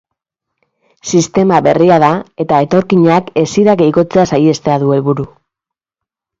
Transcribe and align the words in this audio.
Sistema 1.11 1.59
berria 1.67 1.99
da, 2.05 2.09
eta 2.45 2.63
etorkinak 2.67 3.31
hesira 3.45 3.79
igotzea 3.91 4.27
saihestea 4.35 4.83
du 4.87 4.93
helburu. 4.99 5.31